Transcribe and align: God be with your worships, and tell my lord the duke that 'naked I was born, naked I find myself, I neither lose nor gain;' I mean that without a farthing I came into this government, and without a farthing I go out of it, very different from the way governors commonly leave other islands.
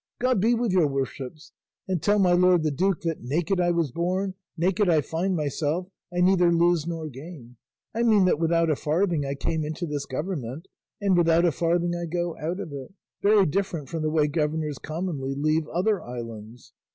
God 0.19 0.41
be 0.41 0.55
with 0.55 0.71
your 0.71 0.87
worships, 0.87 1.51
and 1.87 2.01
tell 2.01 2.17
my 2.17 2.31
lord 2.31 2.63
the 2.63 2.71
duke 2.71 3.01
that 3.01 3.21
'naked 3.21 3.59
I 3.61 3.69
was 3.69 3.91
born, 3.91 4.33
naked 4.57 4.89
I 4.89 4.99
find 5.01 5.35
myself, 5.35 5.89
I 6.11 6.21
neither 6.21 6.51
lose 6.51 6.87
nor 6.87 7.07
gain;' 7.07 7.57
I 7.93 8.01
mean 8.01 8.25
that 8.25 8.39
without 8.39 8.71
a 8.71 8.75
farthing 8.75 9.27
I 9.27 9.35
came 9.35 9.63
into 9.63 9.85
this 9.85 10.07
government, 10.07 10.67
and 10.99 11.15
without 11.15 11.45
a 11.45 11.51
farthing 11.51 11.93
I 11.93 12.05
go 12.07 12.35
out 12.39 12.59
of 12.59 12.73
it, 12.73 12.95
very 13.21 13.45
different 13.45 13.89
from 13.89 14.01
the 14.01 14.09
way 14.09 14.27
governors 14.27 14.79
commonly 14.79 15.35
leave 15.35 15.67
other 15.67 16.01
islands. 16.01 16.73